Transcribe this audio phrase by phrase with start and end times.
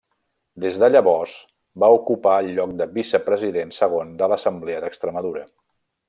[0.63, 1.33] Des de llavors
[1.83, 5.45] va ocupar el lloc de vicepresident segon de l'Assemblea d'Extremadura.